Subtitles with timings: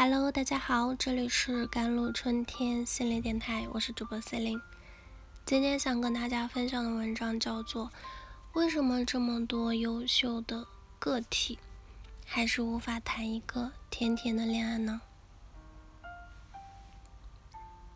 [0.00, 4.62] Hello，大家好，这里是甘露春天心理电台，我是主播 C 琳。
[5.44, 7.86] 今天想跟大家分享的文章叫做
[8.52, 10.64] 《为什么这么多优秀的
[11.00, 11.58] 个体
[12.24, 15.00] 还是无法谈一个甜甜的恋爱呢？》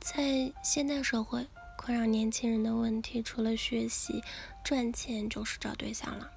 [0.00, 4.24] 在现代社会，困扰年轻人的问题，除了学习、
[4.64, 6.30] 赚钱，就是找对象了。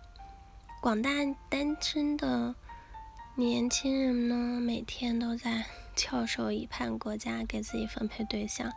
[0.81, 1.09] 广大
[1.49, 2.53] 单身的。
[3.35, 8.71] 年轻人呢，每天都在翘首以盼国家给自己分配对象。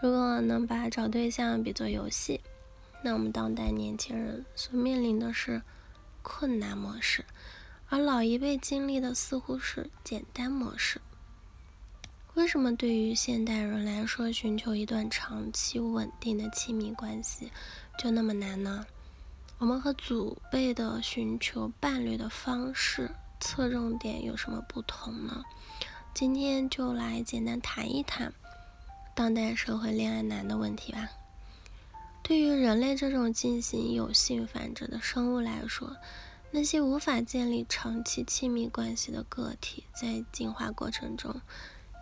[0.00, 2.40] 如果能把找对象比作游戏，
[3.02, 5.60] 那我们当代年轻人所面临的是
[6.22, 7.22] 困难模式，
[7.90, 10.98] 而老一辈经历的似乎是简单模式。
[12.32, 17.52] 为什么对于现代人来说，寻求一段长期稳定的亲密关系
[17.98, 18.86] 就那么难呢？
[19.58, 23.10] 我们和祖辈的寻求伴侣的方式。
[23.40, 25.44] 侧重点有什么不同呢？
[26.12, 28.32] 今天就来简单谈一谈
[29.14, 31.08] 当代社会恋爱难的问题吧。
[32.22, 35.96] 对于人类这种进行有性繁殖的生物来说，
[36.50, 41.40] 那些无法建立长期亲密关系的个体，在进化过程中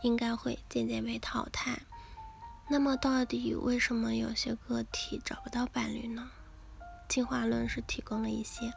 [0.03, 1.83] 应该会渐渐被淘汰。
[2.69, 6.31] 那么，到底为什么有些个体找不到伴侣呢？
[7.09, 8.73] 进化论是提供了一些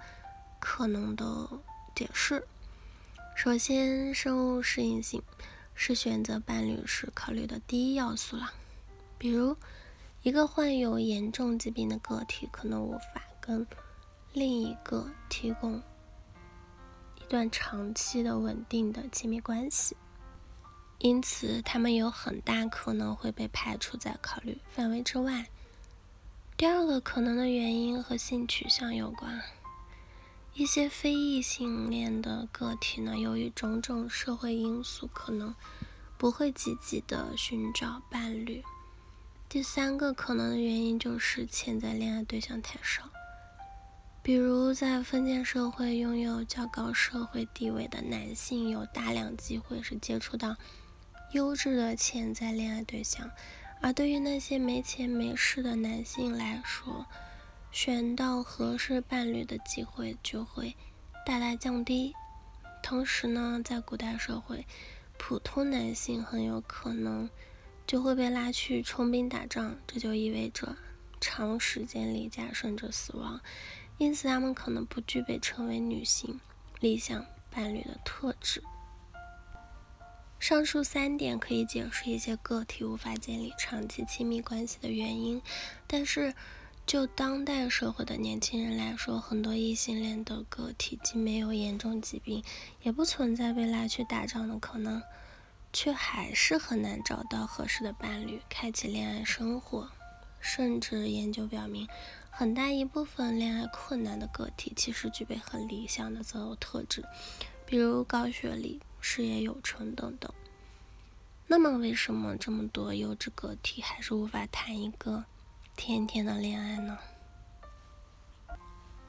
[0.59, 1.47] 可能的。
[1.95, 2.47] 解释：
[3.41, 5.23] 首先，生物适应性
[5.73, 8.51] 是选择伴侣时考虑的第一要素了。
[9.17, 9.55] 比如，
[10.23, 13.65] 一个患有严重疾病的个体可能无法跟
[14.33, 15.81] 另一个提供
[17.15, 19.95] 一段长期的稳定的亲密关系，
[20.97, 25.47] 因此他们有很大可能会被排除在考虑范围之外。
[26.57, 29.41] 第二个可能的原因和性取向有关。
[30.53, 35.55] 一些非异性恋的个体呢，由于种种社会因素，可能
[36.17, 38.61] 不会积极的寻找伴侣。
[39.47, 43.09] 第三个可能的原因就是潜在恋爱对象太少，
[44.21, 50.55] 比如在封建社会，拥有较高社会地位的男性有大量机会是接触到
[51.31, 53.31] 优质的潜在恋爱对象，
[53.81, 57.05] 而对于那些没钱没势的男性来说，
[57.71, 60.75] 选到合适伴侣的机会就会
[61.25, 62.13] 大大降低。
[62.81, 64.65] 同时呢，在古代社会，
[65.17, 67.29] 普通男性很有可能
[67.85, 70.75] 就会被拉去充兵打仗，这就意味着
[71.21, 73.39] 长时间离家甚至死亡。
[73.97, 76.39] 因此，他们可能不具备成为女性
[76.79, 78.63] 理想伴侣的特质。
[80.39, 85.41] 上述三点可以解释一些个体无法建立长期亲密关系的原因，
[85.85, 86.33] 但是。
[86.89, 92.43] 就当代社会的年轻人来说，很多异性恋的个体既没有严重疾病，
[92.81, 94.99] 也不存在被拉去打仗的可能，
[95.71, 99.91] 却还是很难找到合适的伴侣，开启恋爱生活。
[100.39, 101.87] 甚至研究表明，
[102.31, 107.05] 很大一部分恋爱困难的个体其实具备很理想的择偶特质，
[107.67, 110.33] 比如高学历、事业有成等等。
[111.45, 115.25] 那么，为什么这么多优质个体还是无法谈一个？
[115.79, 116.99] 甜甜的恋爱呢？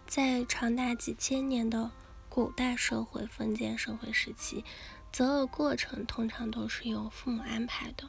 [0.06, 1.90] 在长达几千年的
[2.28, 4.64] 古代社会封建社会时期，
[5.10, 8.08] 择偶过程通常都是由父母安排的。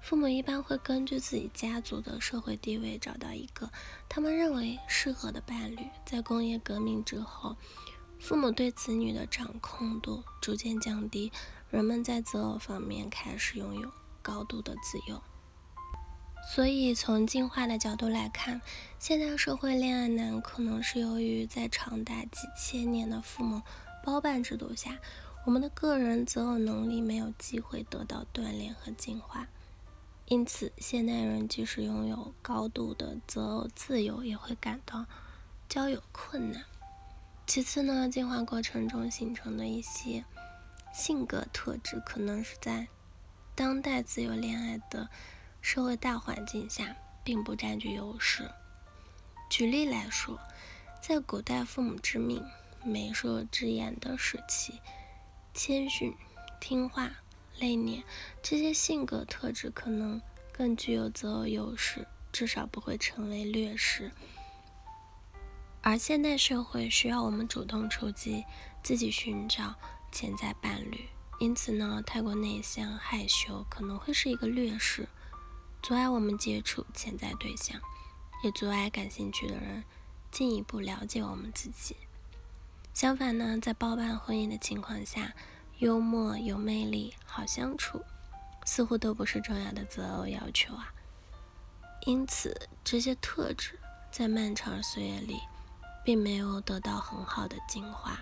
[0.00, 3.70] 父母一般会根据自己家族的社会地位找到一个
[4.08, 5.86] 他们认为适合的伴侣。
[6.06, 7.58] 在工业革命之后，
[8.18, 11.30] 父母对子女的掌控度逐渐降低，
[11.68, 13.92] 人们在择偶方面开始拥有
[14.22, 15.22] 高度的自由。
[16.50, 18.62] 所以，从进化的角度来看，
[18.98, 23.60] 现代社会恋爱难，可能是由于在长达几千年的父母
[24.02, 24.98] 包办制度下，
[25.44, 29.46] 我们的个人择偶能力没有机会得到锻炼和进化。
[30.24, 35.04] 因此，现代人即使拥有高度的择偶自由，也会感到
[35.68, 36.64] 交友困难。
[37.46, 40.24] 其次呢，进化过程中形成的一些
[40.94, 42.88] 性格特质，可能是在
[43.54, 45.10] 当代自由恋爱的。
[45.70, 48.50] 社会大环境下，并不占据优势。
[49.50, 50.40] 举例来说，
[50.98, 52.42] 在古代父母之命、
[52.82, 54.80] 媒妁之言的时期，
[55.52, 56.16] 谦逊、
[56.58, 57.10] 听话、
[57.58, 58.02] 内敛
[58.42, 60.18] 这些性格特质可能
[60.52, 64.10] 更具有择偶优势，至少不会成为劣势。
[65.82, 68.42] 而现代社会需要我们主动出击，
[68.82, 69.74] 自己寻找
[70.10, 71.06] 潜在伴侣，
[71.38, 75.06] 因此呢，太过内向、害羞可能会是一个劣势。
[75.82, 77.80] 阻碍我们接触潜在对象，
[78.42, 79.84] 也阻碍感兴趣的人
[80.30, 81.96] 进一步了解我们自己。
[82.92, 85.32] 相反呢，在包办婚姻的情况下，
[85.78, 88.04] 幽默、有魅力、好相处，
[88.66, 90.92] 似乎都不是重要的择偶要求啊。
[92.02, 93.78] 因此，这些特质
[94.10, 95.38] 在漫长岁月里
[96.04, 98.18] 并没有得到很好的进化。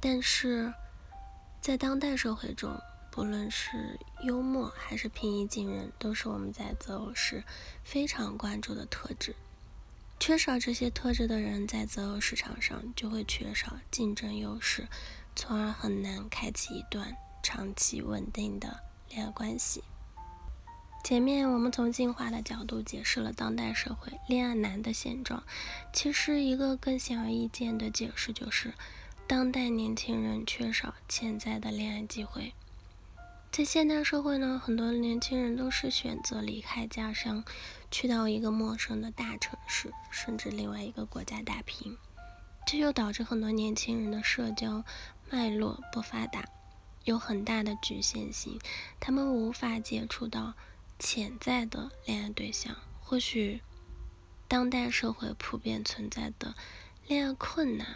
[0.00, 0.72] 但是，
[1.60, 2.80] 在当代社会中，
[3.12, 7.44] 不论是幽默还是平易近人，都是我们在择偶时
[7.84, 9.36] 非常关注的特质。
[10.18, 14.88] 缺少这些特质的人，在择偶市场上就会缺少竞争优势，
[15.36, 18.80] 从而很难开启一段长期稳定的
[19.10, 19.84] 恋爱关系。
[21.04, 25.42] 前面我们从进化的角度解释了当代社会恋爱难的现状，
[25.92, 28.72] 其实一个更显而易见的解释就是。
[29.26, 32.54] 当代年轻人缺少潜在的恋爱机会。
[33.52, 37.44] 在现代社会呢，很多年轻人都是选择离开家乡，
[37.90, 41.98] 去到一个陌生的大城市，甚至另外一个国家打拼。
[42.66, 44.82] 这就导致很多年轻人的社交
[45.28, 46.46] 脉络不发达，
[47.04, 48.58] 有很大的局限性，
[48.98, 50.54] 他们无法接触到
[50.98, 52.74] 潜在的恋爱对象。
[53.02, 53.60] 或许，
[54.48, 56.54] 当代社会普遍存在的
[57.06, 57.86] 恋爱困难。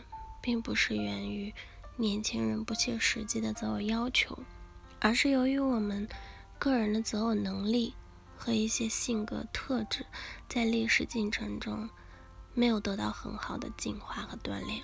[0.43, 1.53] 并不是源于
[1.97, 4.39] 年轻人不切实际的择偶要求，
[5.01, 6.09] 而是由于我们
[6.59, 7.95] 个人的择偶能力
[8.37, 10.07] 和一些性格特质
[10.49, 11.89] 在历史进程中
[12.55, 14.83] 没有得到很好的进化和锻炼。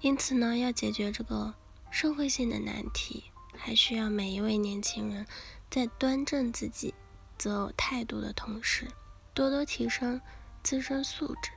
[0.00, 1.54] 因此呢，要解决这个
[1.90, 3.24] 社会性的难题，
[3.56, 5.26] 还需要每一位年轻人
[5.70, 6.94] 在端正自己
[7.36, 8.88] 择偶态度的同时，
[9.34, 10.20] 多多提升
[10.62, 11.50] 自身素质。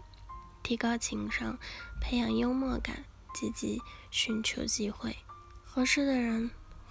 [0.61, 1.57] 提高情商，
[2.01, 3.81] 培养幽默感，积极
[4.11, 5.15] 寻求机会，
[5.63, 6.49] 合适的人